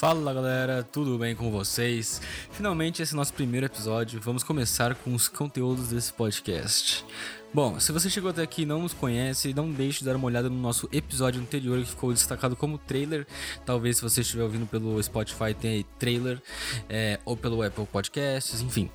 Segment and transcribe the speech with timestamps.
[0.00, 2.22] Fala galera, tudo bem com vocês?
[2.52, 4.18] Finalmente esse nosso primeiro episódio.
[4.18, 7.04] Vamos começar com os conteúdos desse podcast.
[7.52, 10.26] Bom, se você chegou até aqui e não nos conhece, não deixe de dar uma
[10.26, 13.26] olhada no nosso episódio anterior que ficou destacado como trailer.
[13.66, 16.40] Talvez se você estiver ouvindo pelo Spotify tenha aí trailer,
[16.88, 18.88] é, ou pelo Apple Podcasts, enfim.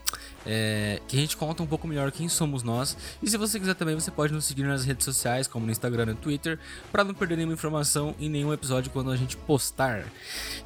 [0.46, 2.96] É, que a gente conta um pouco melhor quem somos nós.
[3.22, 6.04] E se você quiser também, você pode nos seguir nas redes sociais, como no Instagram
[6.04, 6.58] e no Twitter,
[6.94, 10.06] para não perder nenhuma informação em nenhum episódio quando a gente postar.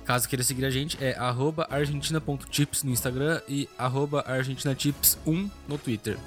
[0.05, 6.19] Caso queira seguir a gente, é argentina.tips no Instagram e argentinatips1 no Twitter.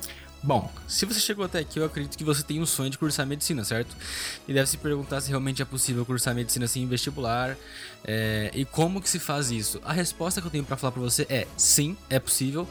[0.45, 3.25] Bom, se você chegou até aqui, eu acredito que você tem um sonho de cursar
[3.25, 3.97] medicina, certo?
[4.49, 7.57] E deve se perguntar se realmente é possível cursar medicina sem vestibular
[8.03, 9.81] é, e como que se faz isso.
[9.85, 12.67] A resposta que eu tenho para falar para você é sim, é possível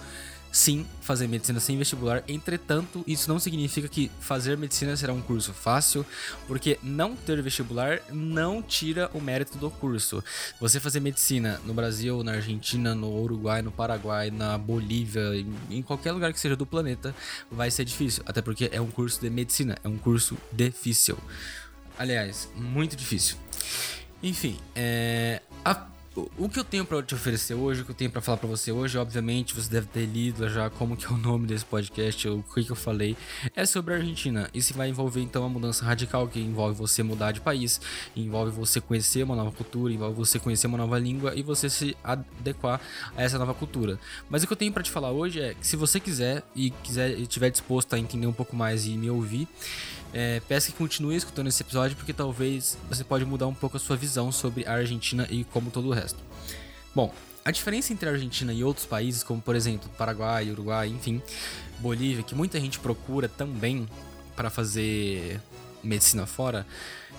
[0.51, 2.23] sim fazer medicina sem vestibular.
[2.27, 6.05] Entretanto, isso não significa que fazer medicina será um curso fácil,
[6.47, 10.23] porque não ter vestibular não tira o mérito do curso.
[10.59, 15.21] Você fazer medicina no Brasil, na Argentina, no Uruguai, no Paraguai, na Bolívia,
[15.69, 17.15] em qualquer lugar que seja do planeta,
[17.49, 21.17] vai ser difícil, até porque é um curso de medicina, é um curso difícil.
[21.97, 23.37] Aliás, muito difícil.
[24.23, 28.11] Enfim, é, a o que eu tenho para te oferecer hoje, o que eu tenho
[28.11, 31.15] para falar para você hoje, obviamente você deve ter lido já como que é o
[31.17, 33.15] nome desse podcast, o que, que eu falei,
[33.55, 34.49] é sobre a Argentina.
[34.53, 37.79] Isso vai envolver então uma mudança radical que envolve você mudar de país,
[38.13, 41.95] envolve você conhecer uma nova cultura, envolve você conhecer uma nova língua e você se
[42.03, 42.81] adequar
[43.15, 43.97] a essa nova cultura.
[44.29, 46.71] Mas o que eu tenho para te falar hoje é que se você quiser e
[46.71, 49.47] quiser e estiver disposto a entender um pouco mais e me ouvir,
[50.13, 53.79] é, peço que continue escutando esse episódio porque talvez você pode mudar um pouco a
[53.79, 56.19] sua visão sobre a Argentina e como todo o resto.
[56.93, 61.21] Bom, a diferença entre a Argentina e outros países, como por exemplo Paraguai, Uruguai, enfim,
[61.79, 63.87] Bolívia, que muita gente procura também
[64.35, 65.39] para fazer
[65.83, 66.65] medicina fora,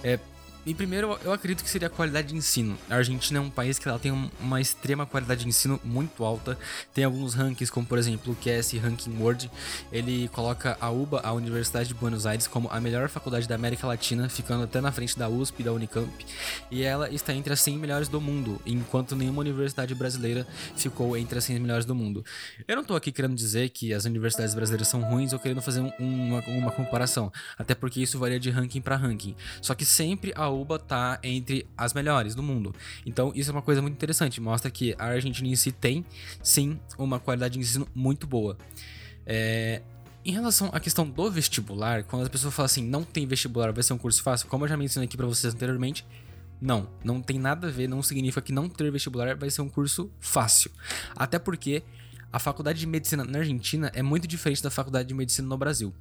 [0.04, 0.18] é
[0.64, 2.78] e primeiro, eu acredito que seria a qualidade de ensino.
[2.88, 6.56] A Argentina é um país que ela tem uma extrema qualidade de ensino muito alta.
[6.94, 9.50] Tem alguns rankings, como por exemplo o QS Ranking World.
[9.90, 13.88] Ele coloca a UBA, a Universidade de Buenos Aires, como a melhor faculdade da América
[13.88, 16.12] Latina, ficando até na frente da USP e da Unicamp.
[16.70, 20.46] E ela está entre as 100 melhores do mundo, enquanto nenhuma universidade brasileira
[20.76, 22.24] ficou entre as 100 melhores do mundo.
[22.68, 25.80] Eu não estou aqui querendo dizer que as universidades brasileiras são ruins ou querendo fazer
[25.80, 29.34] um, uma, uma comparação, até porque isso varia de ranking para ranking.
[29.60, 32.74] Só que sempre a UBA tá entre as melhores do mundo.
[33.04, 34.40] Então, isso é uma coisa muito interessante.
[34.40, 36.04] Mostra que a Argentina em si tem,
[36.42, 38.56] sim, uma qualidade de ensino muito boa.
[39.26, 39.82] É,
[40.24, 43.82] em relação à questão do vestibular, quando as pessoas falam assim, não tem vestibular, vai
[43.82, 46.06] ser um curso fácil, como eu já mencionei aqui para vocês anteriormente,
[46.60, 49.68] não, não tem nada a ver, não significa que não ter vestibular vai ser um
[49.68, 50.70] curso fácil.
[51.16, 51.82] Até porque
[52.32, 55.92] a faculdade de medicina na Argentina é muito diferente da faculdade de medicina no Brasil.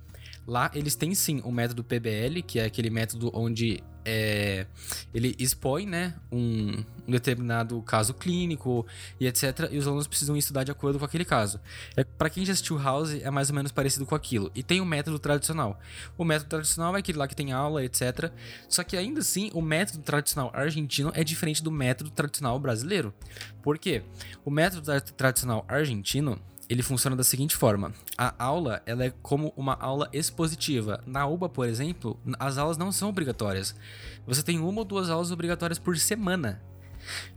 [0.48, 4.66] Lá eles têm sim o método PBL, que é aquele método onde é,
[5.14, 8.86] ele expõe né, um, um, determinado caso clínico
[9.20, 9.70] e etc.
[9.72, 11.60] E os alunos precisam estudar de acordo com aquele caso.
[11.96, 14.52] É, Para quem já assistiu House, é mais ou menos parecido com aquilo.
[14.56, 15.80] E tem o método tradicional.
[16.18, 18.32] O método tradicional é aquele lá que tem aula, etc.
[18.68, 23.14] Só que ainda assim, o método tradicional argentino é diferente do método tradicional brasileiro.
[23.62, 24.04] Por quê?
[24.44, 29.74] O método tradicional argentino ele funciona da seguinte forma: a aula ela é como uma
[29.74, 31.04] aula expositiva.
[31.06, 33.76] Na UBA, por exemplo, as aulas não são obrigatórias.
[34.26, 36.62] Você tem uma ou duas aulas obrigatórias por semana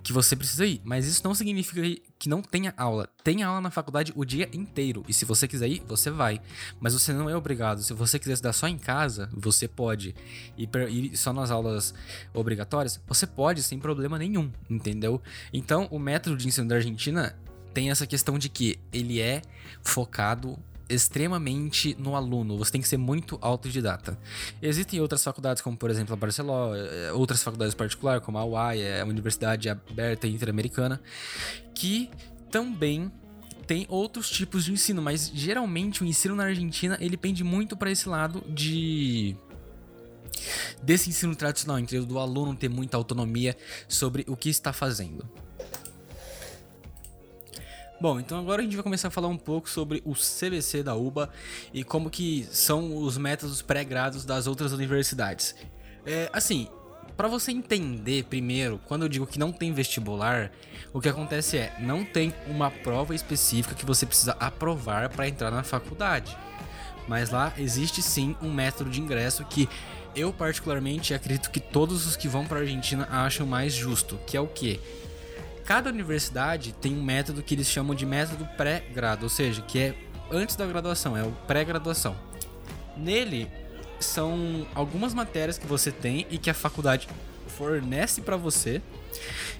[0.03, 1.81] que você precisa ir, mas isso não significa
[2.19, 3.09] que não tenha aula.
[3.25, 6.41] Tem aula na faculdade o dia inteiro e se você quiser ir, você vai.
[6.79, 7.83] Mas você não é obrigado.
[7.83, 10.15] Se você quiser estudar só em casa, você pode
[10.57, 11.95] ir só nas aulas
[12.33, 15.21] obrigatórias, você pode sem problema nenhum, entendeu?
[15.53, 17.35] Então, o método de ensino da Argentina
[17.75, 19.43] tem essa questão de que ele é
[19.83, 20.57] focado
[20.89, 24.19] extremamente no aluno, você tem que ser muito autodidata.
[24.61, 28.81] Existem outras faculdades, como por exemplo a Barcelona, eh, outras faculdades particulares, como a UAI,
[28.81, 31.01] é a Universidade Aberta Interamericana,
[31.75, 32.11] que
[32.51, 33.11] também
[33.67, 37.91] tem outros tipos de ensino, mas geralmente o ensino na Argentina ele pende muito para
[37.91, 39.35] esse lado de
[40.83, 43.57] desse ensino tradicional, entre do aluno ter muita autonomia
[43.89, 45.27] sobre o que está fazendo.
[48.05, 50.95] Bom, então agora a gente vai começar a falar um pouco sobre o CBC da
[50.95, 51.31] UBA
[51.73, 55.55] e como que são os métodos pré-grados das outras universidades.
[56.05, 56.69] É, assim,
[57.17, 60.53] para você entender primeiro, quando eu digo que não tem vestibular,
[60.93, 65.51] o que acontece é, não tem uma prova específica que você precisa aprovar para entrar
[65.51, 66.37] na faculdade.
[67.09, 69.67] Mas lá existe sim um método de ingresso que
[70.15, 74.37] eu particularmente acredito que todos os que vão para a Argentina acham mais justo, que
[74.37, 74.79] é o que
[75.65, 79.95] Cada universidade tem um método que eles chamam de método pré-grado, ou seja, que é
[80.31, 82.15] antes da graduação, é o pré-graduação.
[82.97, 83.51] Nele
[83.99, 87.09] são algumas matérias que você tem e que a faculdade
[87.57, 88.83] fornece para você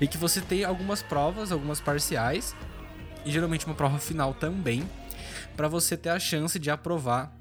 [0.01, 2.55] e que você tem algumas provas, algumas parciais
[3.25, 4.89] e geralmente uma prova final também
[5.57, 7.35] para você ter a chance de aprovar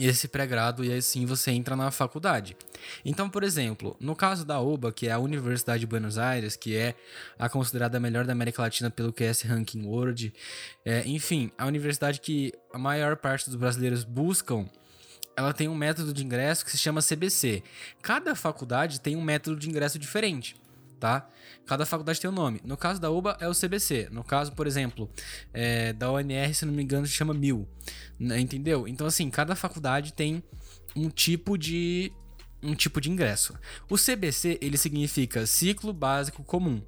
[0.00, 2.56] esse pré-grado e assim você entra na faculdade.
[3.04, 6.74] Então, por exemplo, no caso da UBA, que é a Universidade de Buenos Aires, que
[6.76, 6.94] é
[7.38, 10.32] a considerada a melhor da América Latina pelo QS Ranking World,
[10.84, 14.68] é, enfim, a universidade que a maior parte dos brasileiros buscam
[15.34, 17.62] ela tem um método de ingresso que se chama CBC.
[18.02, 20.54] Cada faculdade tem um método de ingresso diferente
[21.02, 21.28] tá?
[21.66, 22.60] Cada faculdade tem um nome.
[22.64, 24.08] No caso da UBA é o CBC.
[24.12, 25.10] No caso, por exemplo,
[25.52, 27.68] é, da UNR, se não me engano, se chama MIL.
[28.20, 28.86] Né, entendeu?
[28.86, 30.44] Então, assim, cada faculdade tem
[30.94, 32.12] um tipo de
[32.62, 33.58] um tipo de ingresso.
[33.90, 36.80] O CBC, ele significa Ciclo Básico Comum.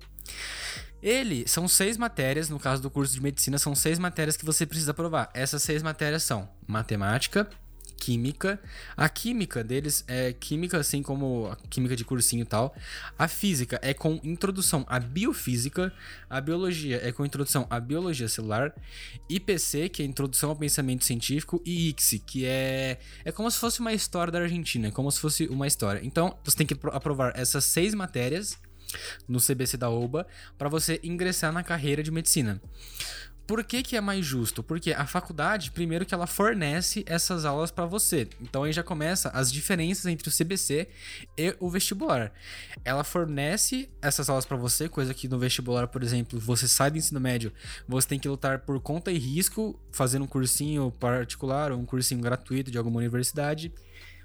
[1.03, 4.65] Ele são seis matérias, no caso do curso de medicina, são seis matérias que você
[4.65, 5.29] precisa aprovar.
[5.35, 7.51] Essas seis matérias são matemática,
[7.99, 8.61] química.
[8.97, 12.75] A química deles é química, assim como a química de cursinho e tal.
[13.19, 15.93] A física é com introdução à biofísica.
[16.29, 18.75] A biologia é com introdução à biologia celular.
[19.29, 21.63] IPC, que é introdução ao pensamento científico.
[21.65, 25.21] E ICSI, que é, é como se fosse uma história da Argentina, é como se
[25.21, 26.01] fosse uma história.
[26.03, 28.59] Então, você tem que aprovar essas seis matérias
[29.29, 30.27] no CBC da OBA
[30.57, 32.61] para você ingressar na carreira de medicina.
[33.47, 34.63] Por que, que é mais justo?
[34.63, 38.27] Porque a faculdade, primeiro que ela fornece essas aulas para você.
[38.41, 40.89] Então aí já começa as diferenças entre o CBC
[41.37, 42.33] e o vestibular.
[42.85, 46.97] Ela fornece essas aulas para você, coisa que no vestibular, por exemplo, você sai do
[46.97, 47.53] ensino médio,
[47.87, 52.23] você tem que lutar por conta e risco, fazendo um cursinho particular ou um cursinho
[52.23, 53.71] gratuito de alguma universidade.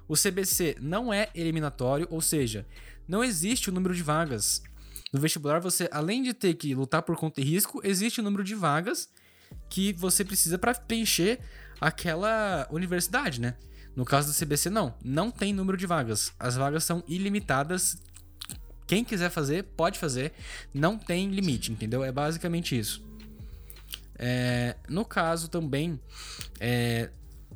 [0.07, 2.65] O CBC não é eliminatório, ou seja,
[3.07, 4.63] não existe o número de vagas.
[5.11, 8.25] No vestibular, você, além de ter que lutar por conta e risco, existe o um
[8.25, 9.09] número de vagas
[9.69, 11.39] que você precisa para preencher
[11.81, 13.55] aquela universidade, né?
[13.95, 14.93] No caso do CBC, não.
[15.03, 16.31] Não tem número de vagas.
[16.39, 17.97] As vagas são ilimitadas.
[18.85, 20.31] Quem quiser fazer, pode fazer.
[20.73, 22.03] Não tem limite, entendeu?
[22.03, 23.03] É basicamente isso.
[24.17, 25.99] É, no caso também,
[26.59, 27.09] é,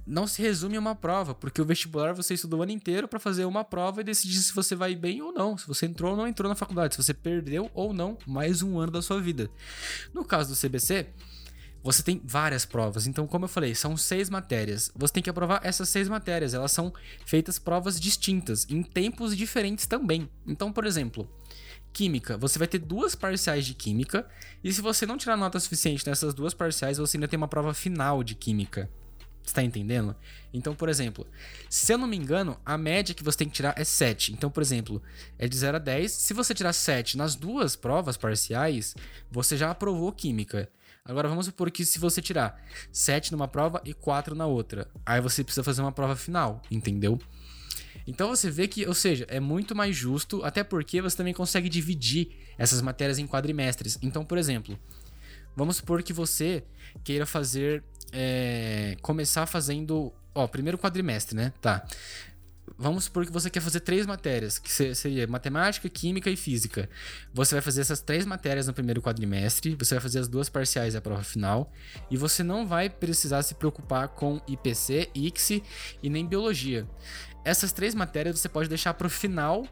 [0.06, 3.20] não se resume a uma prova, porque o vestibular você estuda o ano inteiro para
[3.20, 6.18] fazer uma prova e decidir se você vai bem ou não, se você entrou ou
[6.18, 9.50] não entrou na faculdade, se você perdeu ou não mais um ano da sua vida.
[10.14, 11.08] No caso do CBC,
[11.84, 13.08] você tem várias provas.
[13.08, 14.90] Então, como eu falei, são seis matérias.
[14.96, 16.54] Você tem que aprovar essas seis matérias.
[16.54, 16.94] Elas são
[17.26, 20.30] feitas provas distintas, em tempos diferentes também.
[20.48, 21.30] Então, por exemplo,
[21.92, 24.26] Química, você vai ter duas parciais de Química.
[24.64, 27.74] E se você não tirar nota suficiente nessas duas parciais, você ainda tem uma prova
[27.74, 28.90] final de Química.
[29.44, 30.16] Você tá entendendo?
[30.54, 31.28] Então, por exemplo,
[31.70, 34.32] se eu não me engano, a média que você tem que tirar é 7.
[34.32, 35.02] Então, por exemplo,
[35.38, 36.12] é de 0 a 10.
[36.12, 38.96] Se você tirar 7 nas duas provas parciais,
[39.30, 40.70] você já aprovou química.
[41.06, 45.20] Agora vamos supor que se você tirar 7 numa prova e 4 na outra, aí
[45.20, 47.20] você precisa fazer uma prova final, entendeu?
[48.08, 51.68] Então você vê que, ou seja, é muito mais justo, até porque você também consegue
[51.68, 53.98] dividir essas matérias em quadrimestres.
[54.02, 54.80] Então, por exemplo,
[55.56, 56.64] vamos supor que você
[57.04, 60.14] queira fazer é, começar fazendo.
[60.36, 61.52] Ó, primeiro quadrimestre, né?
[61.62, 61.86] Tá.
[62.78, 66.90] Vamos supor que você quer fazer três matérias, que seria matemática, química e física.
[67.34, 70.94] Você vai fazer essas três matérias no primeiro quadrimestre, você vai fazer as duas parciais
[70.94, 71.72] da prova final,
[72.10, 75.62] e você não vai precisar se preocupar com IPC, ICSI
[76.02, 76.88] e nem biologia.
[77.46, 79.68] Essas três matérias você pode deixar para o final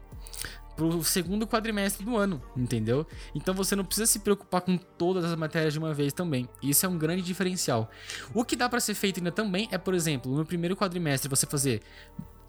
[0.90, 3.06] pro segundo quadrimestre do ano, entendeu?
[3.34, 6.48] Então você não precisa se preocupar com todas as matérias de uma vez também.
[6.62, 7.90] Isso é um grande diferencial.
[8.34, 11.46] O que dá para ser feito ainda também é, por exemplo, no primeiro quadrimestre você
[11.46, 11.82] fazer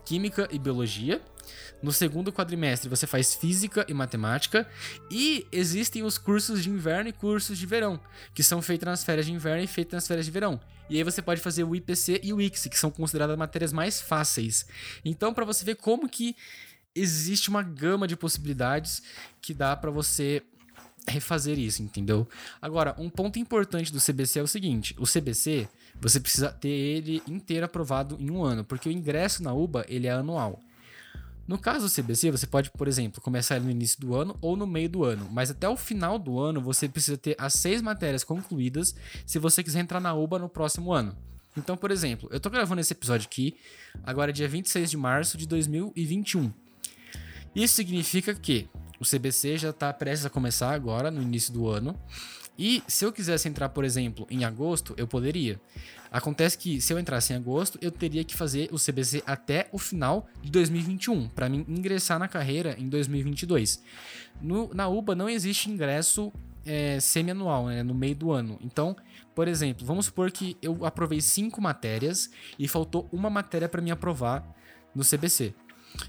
[0.05, 1.22] química e biologia.
[1.81, 4.67] No segundo quadrimestre você faz física e matemática.
[5.12, 8.00] E existem os cursos de inverno e cursos de verão,
[8.34, 10.60] que são feitos nas férias de inverno e feitos nas férias de verão.
[10.89, 14.01] E aí você pode fazer o IPC e o ICSI, que são consideradas matérias mais
[14.01, 14.65] fáceis.
[15.03, 16.36] Então, para você ver como que
[16.95, 19.01] existe uma gama de possibilidades
[19.41, 20.43] que dá para você
[21.07, 22.27] refazer isso, entendeu?
[22.62, 25.67] Agora, um ponto importante do CBC é o seguinte: o CBC
[26.00, 30.07] você precisa ter ele inteiro aprovado em um ano, porque o ingresso na UBA ele
[30.07, 30.59] é anual.
[31.45, 34.65] No caso do CBC, você pode, por exemplo, começar no início do ano ou no
[34.65, 38.23] meio do ano, mas até o final do ano você precisa ter as seis matérias
[38.23, 38.95] concluídas
[39.25, 41.15] se você quiser entrar na UBA no próximo ano.
[41.57, 43.57] Então, por exemplo, eu tô gravando esse episódio aqui,
[44.03, 46.51] agora é dia 26 de março de 2021.
[47.55, 48.67] Isso significa que
[49.00, 52.00] o CBC já está prestes a começar agora, no início do ano.
[52.57, 55.60] E se eu quisesse entrar, por exemplo, em agosto, eu poderia.
[56.12, 59.79] Acontece que se eu entrasse em agosto, eu teria que fazer o CBC até o
[59.79, 63.83] final de 2021, para mim ingressar na carreira em 2022.
[64.39, 66.31] No, na UBA não existe ingresso
[66.65, 68.60] é, semi-anual, né, no meio do ano.
[68.62, 68.95] Então,
[69.33, 72.29] por exemplo, vamos supor que eu aprovei cinco matérias
[72.60, 74.48] e faltou uma matéria para me aprovar
[74.93, 75.55] no CBC.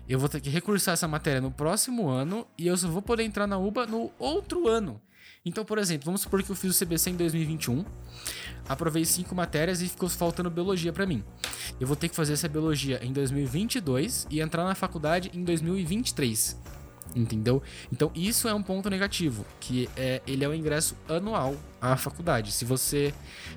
[0.09, 3.25] Eu vou ter que recursar essa matéria no próximo ano e eu só vou poder
[3.25, 5.01] entrar na UBA no outro ano.
[5.45, 7.85] Então, por exemplo, vamos supor que eu fiz o CBC em 2021,
[8.67, 11.23] aprovei cinco matérias e ficou faltando biologia para mim.
[11.79, 16.59] Eu vou ter que fazer essa biologia em 2022 e entrar na faculdade em 2023.
[17.15, 17.63] Entendeu?
[17.93, 22.51] Então isso é um ponto negativo, que é ele é o ingresso anual à faculdade.
[22.51, 23.15] Se você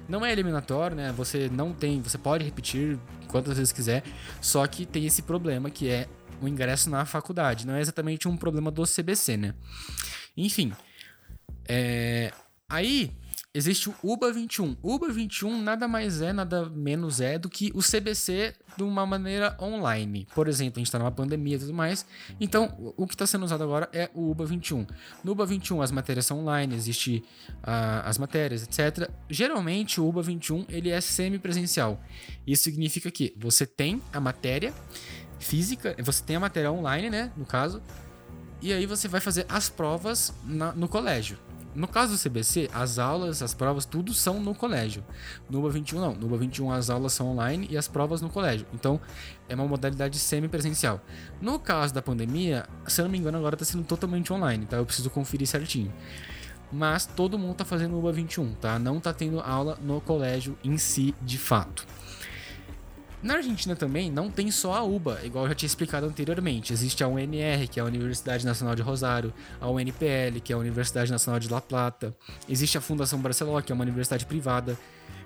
[0.08, 1.12] não é eliminatório, né?
[1.14, 4.04] Você não tem, você pode repetir quantas vezes quiser,
[4.40, 6.08] só que tem esse problema que é
[6.40, 7.66] o ingresso na faculdade.
[7.66, 9.56] Não é exatamente um problema do CBC, né?
[10.36, 10.72] Enfim,
[11.68, 12.32] é,
[12.70, 13.12] aí
[13.54, 14.77] existe o UBA 21.
[14.82, 19.06] O UBA 21 nada mais é, nada menos é do que o CBC de uma
[19.06, 20.27] maneira online.
[20.36, 22.06] Por exemplo, a gente está numa pandemia e tudo mais.
[22.39, 24.86] Então, o que está sendo usado agora é o UBA 21.
[25.24, 27.24] No UBA 21, as matérias são online, existe
[27.63, 29.10] uh, as matérias, etc.
[29.30, 32.00] Geralmente, o UBA 21 ele é semipresencial.
[32.46, 34.74] Isso significa que você tem a matéria
[35.39, 37.82] física, você tem a matéria online, né, no caso,
[38.62, 41.38] e aí você vai fazer as provas na, no colégio.
[41.77, 45.05] No caso do CBC, as aulas, as provas, tudo são no colégio.
[45.48, 46.15] No UBA 21 não.
[46.15, 48.65] No UBA 21 as aulas são online e as provas no colégio.
[48.74, 49.00] Então,
[49.48, 51.00] é uma modalidade semipresencial.
[51.39, 54.77] No caso da pandemia, se eu não me engano, agora está sendo totalmente online, tá?
[54.77, 55.93] Eu preciso conferir certinho.
[56.72, 58.79] Mas todo mundo está fazendo o UBA 21, tá?
[58.79, 61.86] Não está tendo aula no colégio em si, de fato.
[63.21, 66.71] Na Argentina também não tem só a UBA, igual eu já tinha explicado anteriormente.
[66.71, 70.59] Existe a UNR, que é a Universidade Nacional de Rosário, a UNPL, que é a
[70.59, 72.15] Universidade Nacional de La Plata.
[72.47, 74.77] Existe a Fundação Barcelona, que é uma universidade privada.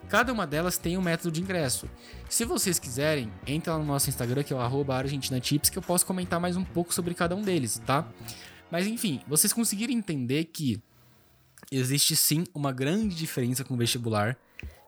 [0.07, 1.89] Cada uma delas tem um método de ingresso.
[2.29, 6.05] Se vocês quiserem, entra lá no nosso Instagram, que é o ArgentinaTips, que eu posso
[6.05, 8.07] comentar mais um pouco sobre cada um deles, tá?
[8.69, 10.81] Mas enfim, vocês conseguirem entender que
[11.71, 14.37] existe sim uma grande diferença com o vestibular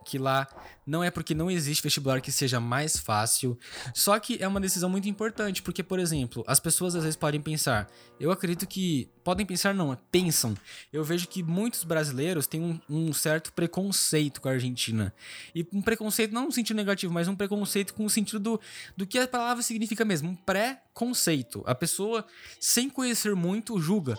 [0.04, 0.48] que lá
[0.86, 3.58] não é porque não existe vestibular que seja mais fácil,
[3.94, 7.42] só que é uma decisão muito importante, porque, por exemplo, as pessoas às vezes podem
[7.42, 10.56] pensar, eu acredito que, podem pensar não, pensam,
[10.92, 15.14] eu vejo que muitos brasileiros têm um, um certo preconceito com a Argentina,
[15.56, 18.62] e um preconceito não no sentido negativo, mas um preconceito com o sentido do,
[18.98, 22.26] do que a palavra significa mesmo, um pré-conceito, a pessoa,
[22.60, 24.18] sem conhecer muito, julga,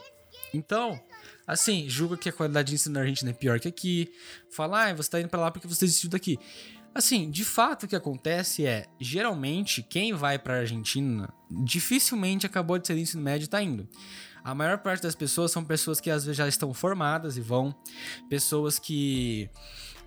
[0.53, 1.01] então...
[1.47, 4.11] Assim, julga que a qualidade de ensino na Argentina é pior que aqui.
[4.51, 6.39] Fala, ah, você tá indo pra lá porque você desistiu daqui.
[6.95, 12.87] Assim, de fato o que acontece é, geralmente, quem vai pra Argentina dificilmente acabou de
[12.87, 13.89] ser ensino médio e tá indo.
[14.45, 17.75] A maior parte das pessoas são pessoas que às vezes já estão formadas e vão,
[18.29, 19.51] pessoas que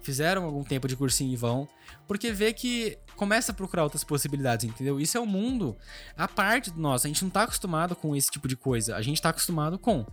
[0.02, 1.68] fizeram algum tempo de cursinho e vão,
[2.08, 5.02] porque vê que começa a procurar outras possibilidades, entendeu?
[5.02, 5.76] Isso é um mundo
[6.16, 7.06] a parte do nosso.
[7.06, 8.96] A gente não tá acostumado com esse tipo de coisa.
[8.96, 10.06] A gente tá acostumado com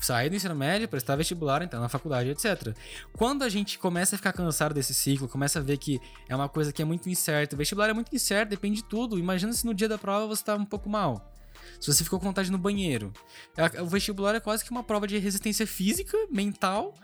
[0.00, 2.74] sair do ensino médio, prestar vestibular, entrar na faculdade, etc.
[3.16, 6.48] Quando a gente começa a ficar cansado desse ciclo, começa a ver que é uma
[6.48, 9.18] coisa que é muito incerta, o vestibular é muito incerto, depende de tudo.
[9.18, 11.33] Imagina se no dia da prova você tá um pouco mal.
[11.80, 13.12] Se você ficou com vontade no banheiro.
[13.56, 16.94] É, o vestibular é quase que uma prova de resistência física, mental,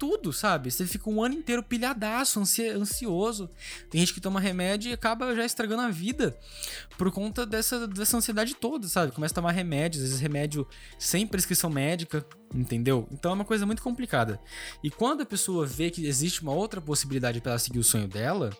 [0.00, 0.70] tudo, sabe?
[0.70, 3.50] Você fica um ano inteiro pilhadaço, ansioso.
[3.90, 6.34] Tem gente que toma remédio e acaba já estragando a vida
[6.96, 9.12] por conta dessa, dessa ansiedade toda, sabe?
[9.12, 10.66] Começa a tomar remédios, às vezes remédio
[10.98, 12.24] sem prescrição médica,
[12.54, 13.06] entendeu?
[13.12, 14.40] Então é uma coisa muito complicada.
[14.82, 18.08] E quando a pessoa vê que existe uma outra possibilidade para ela seguir o sonho
[18.08, 18.50] dela,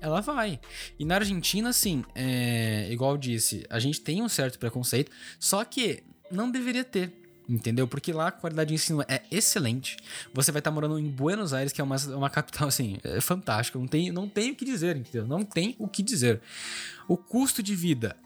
[0.00, 0.60] ela vai.
[0.98, 5.64] E na Argentina, assim, é, igual eu disse, a gente tem um certo preconceito, só
[5.64, 7.12] que não deveria ter.
[7.48, 7.88] Entendeu?
[7.88, 9.96] Porque lá a qualidade de ensino é excelente.
[10.32, 13.78] Você vai estar morando em Buenos Aires, que é uma, uma capital, assim, é fantástica.
[13.78, 15.26] Não tem, não tem o que dizer, entendeu?
[15.26, 16.40] Não tem o que dizer.
[17.08, 18.16] O custo de vida,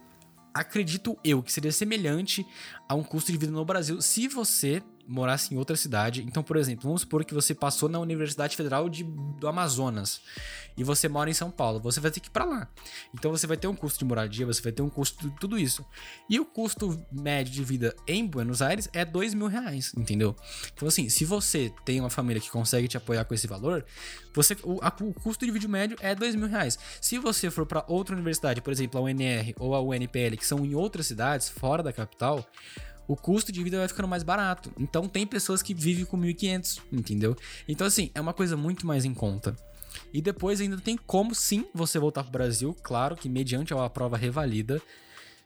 [0.52, 2.46] acredito eu, que seria semelhante
[2.88, 6.22] a um custo de vida no Brasil se você morasse em outra cidade.
[6.22, 10.20] Então, por exemplo, vamos supor que você passou na Universidade Federal de, do Amazonas
[10.76, 12.68] e você mora em São Paulo, você vai ter que ir para lá.
[13.14, 15.58] Então, você vai ter um custo de moradia, você vai ter um custo de tudo
[15.58, 15.84] isso.
[16.28, 20.36] E o custo médio de vida em Buenos Aires é dois mil reais, entendeu?
[20.74, 23.84] Então, assim, se você tem uma família que consegue te apoiar com esse valor,
[24.34, 26.78] você, o, a, o custo de vídeo médio é dois mil reais.
[27.00, 30.64] Se você for para outra universidade, por exemplo, a UNR ou a UNPL, que são
[30.64, 32.46] em outras cidades, fora da capital,
[33.08, 34.72] o custo de vida vai ficando mais barato.
[34.78, 37.36] Então tem pessoas que vivem com 1.500, entendeu?
[37.68, 39.56] Então assim, é uma coisa muito mais em conta.
[40.12, 43.90] E depois ainda tem como sim você voltar para o Brasil, claro que mediante a
[43.90, 44.80] prova revalida.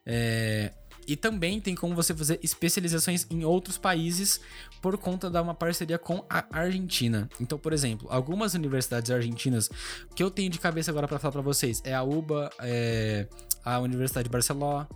[0.04, 0.72] É...
[1.06, 4.40] E também tem como você fazer especializações em outros países
[4.80, 7.28] por conta de uma parceria com a Argentina.
[7.40, 9.68] Então, por exemplo, algumas universidades argentinas
[10.14, 13.26] que eu tenho de cabeça agora para falar para vocês é a UBA, é
[13.64, 14.88] a Universidade de Barcelona,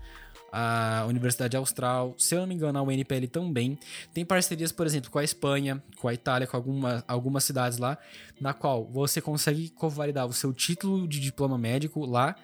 [0.57, 3.77] a Universidade Austral, se eu não me engano, a UNPL também.
[4.13, 7.99] Tem parcerias, por exemplo, com a Espanha, com a Itália, com alguma, algumas cidades lá,
[8.41, 12.37] na qual você consegue convalidar o seu título de diploma médico lá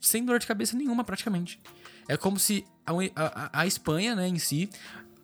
[0.00, 1.60] sem dor de cabeça nenhuma, praticamente.
[2.08, 4.70] É como se a, a, a Espanha, né, em si,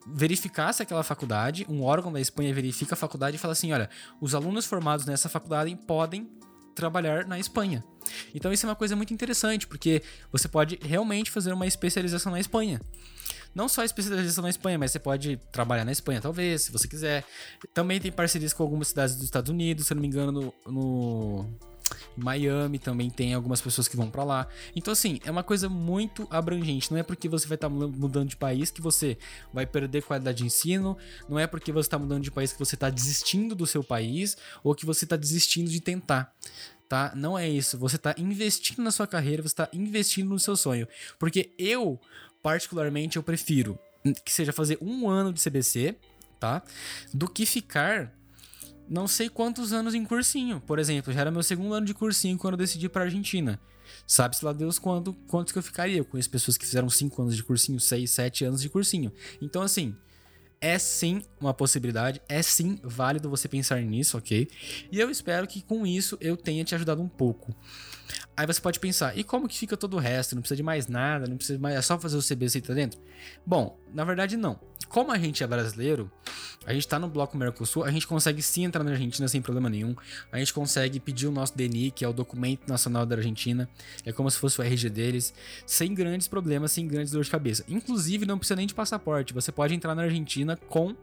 [0.07, 3.89] verificasse aquela faculdade, um órgão da Espanha verifica a faculdade e fala assim: olha,
[4.21, 6.29] os alunos formados nessa faculdade podem
[6.81, 7.85] trabalhar na Espanha.
[8.35, 12.41] Então isso é uma coisa muito interessante, porque você pode realmente fazer uma especialização na
[12.41, 12.81] Espanha.
[13.55, 17.25] Não só especialização na Espanha, mas você pode trabalhar na Espanha, talvez, se você quiser.
[17.75, 20.55] Também tem parcerias com algumas cidades dos Estados Unidos, se eu não me engano, no,
[20.67, 21.47] no
[22.17, 24.49] Miami também tem algumas pessoas que vão para lá.
[24.75, 26.91] Então, assim, é uma coisa muito abrangente.
[26.91, 29.19] Não é porque você vai estar tá mudando de país que você
[29.53, 30.97] vai perder qualidade de ensino.
[31.29, 34.37] Não é porque você está mudando de país que você está desistindo do seu país
[34.63, 36.35] ou que você está desistindo de tentar
[36.91, 37.13] tá?
[37.15, 37.79] Não é isso.
[37.79, 40.89] Você está investindo na sua carreira, você está investindo no seu sonho.
[41.21, 42.01] Porque eu,
[42.43, 43.79] particularmente, eu prefiro
[44.25, 45.95] que seja fazer um ano de CBC,
[46.41, 46.63] tá?
[47.15, 48.13] Do que ficar
[48.91, 50.61] não sei quantos anos em cursinho.
[50.61, 53.61] Por exemplo, já era meu segundo ano de cursinho quando eu decidi para Argentina.
[54.05, 55.99] Sabe-se lá Deus quanto, quantos que eu ficaria.
[55.99, 59.13] Eu conheço pessoas que fizeram 5 anos de cursinho, 6, 7 anos de cursinho.
[59.41, 59.95] Então, assim,
[60.61, 64.49] é sim uma possibilidade, é sim válido você pensar nisso, ok?
[64.91, 67.55] E eu espero que com isso eu tenha te ajudado um pouco.
[68.37, 70.35] Aí você pode pensar, e como que fica todo o resto?
[70.35, 72.99] Não precisa de mais nada, não precisa mais, é só fazer o CBC tá dentro?
[73.45, 74.59] Bom, na verdade não.
[74.89, 76.11] Como a gente é brasileiro,
[76.67, 79.71] a gente tá no bloco Mercosul, a gente consegue sim entrar na Argentina sem problema
[79.71, 79.95] nenhum.
[80.33, 83.69] A gente consegue pedir o nosso DNI, que é o documento nacional da Argentina,
[84.05, 85.33] é como se fosse o RG deles,
[85.65, 87.65] sem grandes problemas, sem grandes dor de cabeça.
[87.69, 90.95] Inclusive, não precisa nem de passaporte, você pode entrar na Argentina com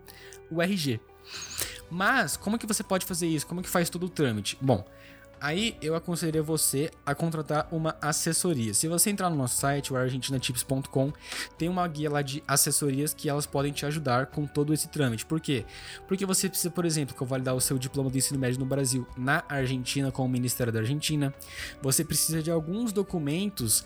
[0.51, 0.99] o RG.
[1.89, 3.47] Mas, como que você pode fazer isso?
[3.47, 4.57] Como que faz todo o trâmite?
[4.61, 4.85] Bom,
[5.39, 8.73] Aí eu aconselharia você a contratar uma assessoria.
[8.73, 11.13] Se você entrar no nosso site, o argentinatips.com,
[11.57, 15.25] tem uma guia lá de assessorias que elas podem te ajudar com todo esse trâmite.
[15.25, 15.65] Por quê?
[16.07, 19.43] Porque você precisa, por exemplo, validar o seu diploma de ensino médio no Brasil, na
[19.47, 21.33] Argentina, com o Ministério da Argentina.
[21.81, 23.85] Você precisa de alguns documentos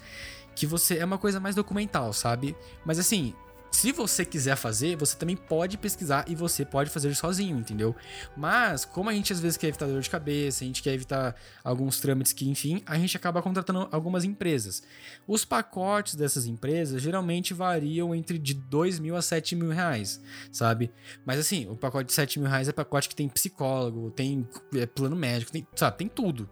[0.55, 2.55] que você é uma coisa mais documental, sabe?
[2.85, 3.33] Mas assim,
[3.71, 7.95] se você quiser fazer, você também pode pesquisar e você pode fazer sozinho, entendeu?
[8.35, 11.33] Mas, como a gente às vezes quer evitar dor de cabeça, a gente quer evitar
[11.63, 14.83] alguns trâmites que, enfim, a gente acaba contratando algumas empresas.
[15.25, 20.19] Os pacotes dessas empresas geralmente variam entre de 2 mil a 7 mil reais,
[20.51, 20.91] sabe?
[21.25, 24.85] Mas assim, o pacote de 7 mil reais é pacote que tem psicólogo, tem é,
[24.85, 26.49] plano médico, tem, sabe, tem tudo.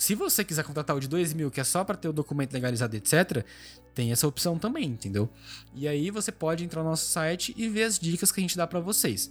[0.00, 2.54] Se você quiser contratar o de 2 mil, que é só para ter o documento
[2.54, 3.44] legalizado, etc.,
[3.94, 5.28] tem essa opção também, entendeu?
[5.74, 8.56] E aí você pode entrar no nosso site e ver as dicas que a gente
[8.56, 9.30] dá para vocês.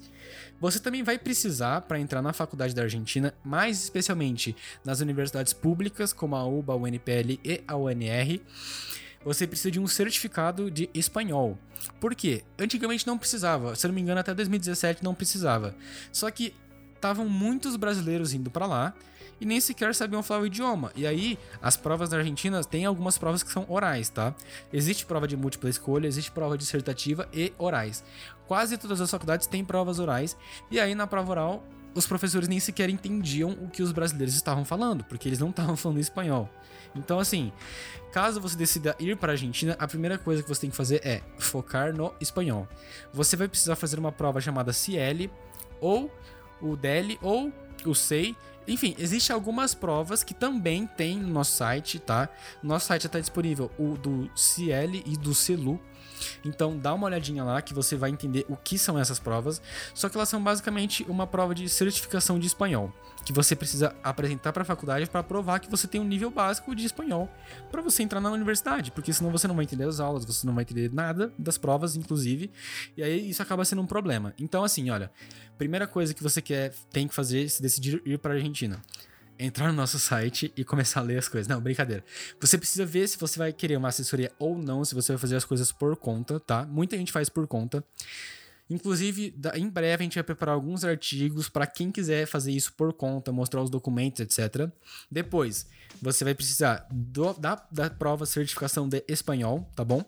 [0.60, 6.13] Você também vai precisar para entrar na faculdade da Argentina, mais especialmente nas universidades públicas
[6.13, 8.41] como a UBA, a UNPL e a UNR.
[9.24, 11.58] Você precisa de um certificado de espanhol.
[12.00, 12.43] Por quê?
[12.58, 15.76] Antigamente não precisava, se não me engano até 2017 não precisava.
[16.12, 16.54] Só que
[17.00, 18.94] estavam muitos brasileiros indo para lá
[19.40, 20.92] e nem sequer sabiam falar o idioma.
[20.96, 24.36] E aí, as provas da Argentina tem algumas provas que são orais, tá?
[24.72, 28.04] Existe prova de múltipla escolha, existe prova dissertativa e orais.
[28.48, 30.36] Quase todas as faculdades têm provas orais,
[30.70, 31.64] e aí na prova oral
[31.96, 35.76] os professores nem sequer entendiam o que os brasileiros estavam falando, porque eles não estavam
[35.76, 36.50] falando espanhol.
[36.96, 37.52] Então, assim,
[38.12, 41.02] caso você decida ir para a Argentina, a primeira coisa que você tem que fazer
[41.06, 42.68] é focar no espanhol.
[43.14, 45.32] Você vai precisar fazer uma prova chamada CL,
[45.82, 46.12] ou
[46.62, 47.52] o DEL, ou
[47.86, 48.36] o SEI,
[48.67, 52.30] enfim, existem algumas provas que também tem no nosso site, tá?
[52.62, 55.80] No nosso site está disponível o do CL e do CELU.
[56.44, 59.62] Então dá uma olhadinha lá que você vai entender o que são essas provas.
[59.94, 62.94] Só que elas são basicamente uma prova de certificação de espanhol
[63.26, 66.74] que você precisa apresentar para a faculdade para provar que você tem um nível básico
[66.74, 67.30] de espanhol
[67.72, 70.56] para você entrar na universidade, porque senão você não vai entender as aulas, você não
[70.56, 72.52] vai entender nada das provas, inclusive,
[72.98, 74.34] e aí isso acaba sendo um problema.
[74.40, 75.12] Então, assim, olha,
[75.58, 78.82] primeira coisa que você quer, tem que fazer se decidir ir para a Argentina
[79.39, 81.47] entrar no nosso site e começar a ler as coisas.
[81.47, 82.04] Não, brincadeira.
[82.41, 85.38] Você precisa ver se você vai querer uma assessoria ou não, se você vai fazer
[85.38, 86.65] as coisas por conta, tá?
[86.65, 87.84] Muita gente faz por conta.
[88.69, 92.93] Inclusive, em breve a gente vai preparar alguns artigos para quem quiser fazer isso por
[92.93, 94.69] conta, mostrar os documentos, etc.
[95.10, 95.65] Depois,
[95.99, 100.04] você vai precisar do, da, da prova certificação de espanhol, tá bom?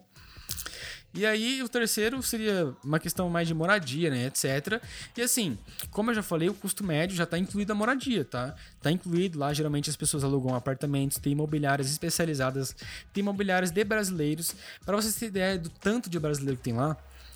[1.13, 4.81] E aí, o terceiro seria uma questão mais de moradia, né, etc.
[5.17, 5.57] E assim,
[5.89, 8.55] como eu já falei, o custo médio já está incluído a moradia, tá?
[8.81, 12.73] Tá incluído lá, geralmente as pessoas alugam apartamentos, tem imobiliárias especializadas,
[13.11, 14.55] tem imobiliárias de brasileiros.
[14.85, 16.95] Para vocês terem ideia do tanto de brasileiro que tem lá,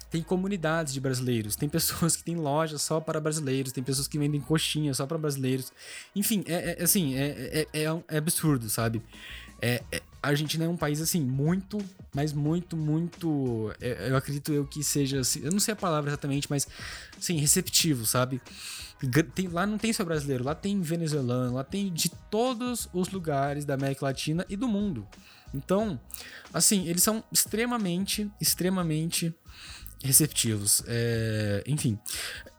[0.10, 4.18] tem comunidades de brasileiros, tem pessoas que têm lojas só para brasileiros, tem pessoas que
[4.18, 5.74] vendem coxinha só para brasileiros.
[6.16, 9.02] Enfim, é, é assim, é, é, é, é absurdo, sabe?
[9.62, 11.78] É, é, a Argentina é um país, assim, muito,
[12.14, 13.72] mas muito, muito.
[13.80, 15.20] é, Eu acredito eu que seja.
[15.20, 16.68] assim, eu não sei a palavra exatamente, mas,
[17.18, 18.42] assim, receptivo, sabe?
[19.36, 23.66] Tem- lá não tem só brasileiro, lá tem venezuelano, lá tem de todos os lugares
[23.66, 25.06] da América Latina e do mundo.
[25.54, 26.00] Então,
[26.54, 29.34] assim, eles são extremamente, extremamente
[30.06, 30.82] receptivos.
[30.88, 31.98] É, enfim.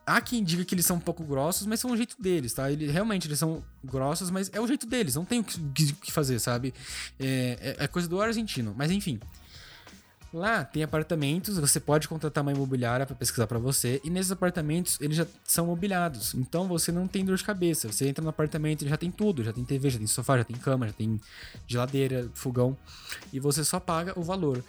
[0.05, 2.71] Há quem diga que eles são um pouco grossos, mas são o jeito deles, tá?
[2.71, 6.11] Eles, realmente, eles são grossos, mas é o jeito deles, não tem o que, que-
[6.13, 6.73] fazer, sabe?
[7.19, 8.73] É, é- é coisa do argentino.
[8.77, 9.19] Mas enfim.
[10.33, 14.97] Lá tem apartamentos, você pode contratar uma imobiliária para pesquisar para você, e nesses apartamentos
[14.99, 16.33] eles já são mobiliados.
[16.35, 17.89] Então você não tem dor de cabeça.
[17.89, 20.43] Você entra no apartamento, ele já tem tudo, já tem TV, já tem sofá, já
[20.43, 21.19] tem cama, já tem
[21.65, 22.77] geladeira, fogão,
[23.31, 24.61] e você só paga o valor.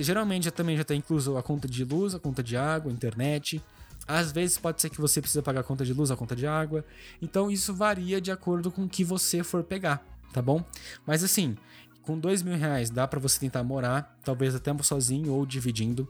[0.00, 3.62] Geralmente também já está incluso a conta de luz, a conta de água, a internet.
[4.06, 6.46] Às vezes pode ser que você precisa pagar a conta de luz, a conta de
[6.46, 6.84] água.
[7.20, 10.64] Então isso varia de acordo com o que você for pegar, tá bom?
[11.06, 11.56] Mas assim,
[12.02, 16.08] com dois mil reais dá pra você tentar morar, talvez até sozinho ou dividindo.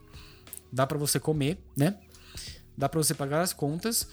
[0.70, 1.98] Dá pra você comer, né?
[2.76, 4.08] Dá pra você pagar as contas.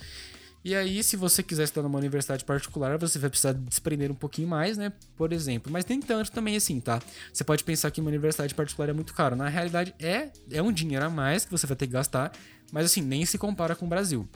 [0.63, 4.47] E aí, se você quiser estudar numa universidade particular, você vai precisar desprender um pouquinho
[4.47, 4.93] mais, né?
[5.17, 5.69] Por exemplo.
[5.69, 7.01] Mas nem tanto também assim, tá?
[7.33, 9.35] Você pode pensar que uma universidade particular é muito caro.
[9.35, 12.31] Na realidade, é, é um dinheiro a mais que você vai ter que gastar.
[12.71, 14.27] Mas assim, nem se compara com o Brasil.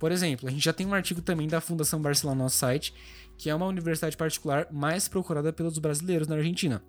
[0.00, 2.92] Por exemplo, a gente já tem um artigo também da Fundação Barcelona no nosso site,
[3.36, 6.82] que é uma universidade particular mais procurada pelos brasileiros na Argentina.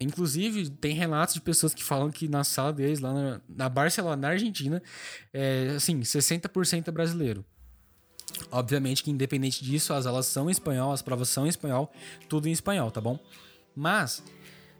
[0.00, 4.16] Inclusive, tem relatos de pessoas que falam que na sala deles, lá na, na Barcelona,
[4.16, 4.82] na Argentina,
[5.32, 7.44] é assim, 60% é brasileiro.
[8.50, 11.92] Obviamente que, independente disso, as aulas são em espanhol, as provas são em espanhol,
[12.28, 13.18] tudo em espanhol, tá bom?
[13.74, 14.22] Mas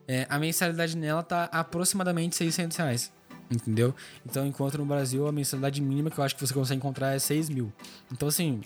[0.06, 3.12] é, a mensalidade nela tá aproximadamente 600 reais,
[3.50, 3.94] entendeu?
[4.26, 7.18] Então, enquanto no Brasil a mensalidade mínima que eu acho que você consegue encontrar é
[7.18, 7.72] 6 mil.
[8.10, 8.60] Então, assim,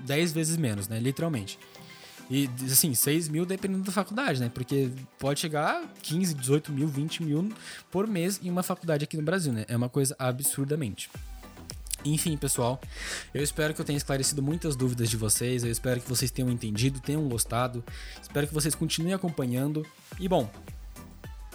[0.00, 0.98] 10 vezes menos, né?
[1.00, 1.58] Literalmente.
[2.28, 4.50] E, assim, 6 mil dependendo da faculdade, né?
[4.52, 7.52] Porque pode chegar a 15, 18 mil, 20 mil
[7.90, 9.64] por mês em uma faculdade aqui no Brasil, né?
[9.68, 11.08] É uma coisa absurdamente.
[12.06, 12.80] Enfim, pessoal,
[13.34, 15.64] eu espero que eu tenha esclarecido muitas dúvidas de vocês.
[15.64, 17.84] Eu espero que vocês tenham entendido, tenham gostado.
[18.22, 19.84] Espero que vocês continuem acompanhando.
[20.18, 20.48] E bom,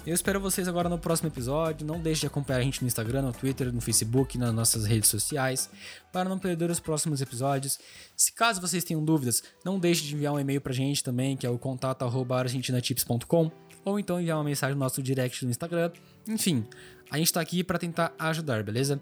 [0.05, 1.85] eu espero vocês agora no próximo episódio.
[1.85, 5.09] Não deixe de acompanhar a gente no Instagram, no Twitter, no Facebook, nas nossas redes
[5.09, 5.69] sociais,
[6.11, 7.79] para não perder os próximos episódios.
[8.17, 11.45] Se caso vocês tenham dúvidas, não deixe de enviar um e-mail pra gente também, que
[11.45, 13.51] é o contato@argentinatips.com,
[13.85, 15.91] ou então enviar uma mensagem no nosso direct no Instagram.
[16.27, 16.65] Enfim,
[17.11, 18.99] a gente tá aqui para tentar ajudar, beleza?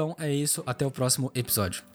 [0.00, 1.89] Então é isso, até o próximo episódio.